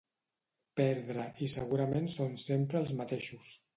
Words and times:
Perdre, 0.79 1.25
i 1.47 1.49
segurament 1.55 2.09
són 2.15 2.33
sempre 2.49 2.81
els 2.85 2.95
mateixos. 3.03 3.53